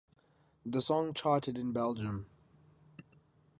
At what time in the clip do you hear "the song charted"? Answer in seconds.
0.65-1.59